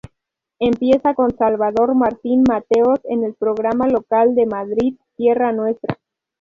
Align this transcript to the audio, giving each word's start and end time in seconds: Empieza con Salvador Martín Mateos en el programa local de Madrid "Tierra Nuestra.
Empieza 0.57 1.13
con 1.13 1.29
Salvador 1.37 1.93
Martín 1.93 2.43
Mateos 2.49 2.99
en 3.03 3.23
el 3.23 3.35
programa 3.35 3.85
local 3.87 4.33
de 4.33 4.47
Madrid 4.47 4.95
"Tierra 5.15 5.51
Nuestra. 5.51 5.99